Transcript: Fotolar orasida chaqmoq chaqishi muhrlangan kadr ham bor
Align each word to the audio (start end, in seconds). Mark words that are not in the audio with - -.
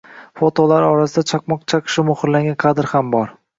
Fotolar 0.39 0.85
orasida 0.87 1.23
chaqmoq 1.33 1.63
chaqishi 1.75 2.07
muhrlangan 2.09 2.61
kadr 2.67 2.93
ham 2.97 3.15
bor 3.19 3.33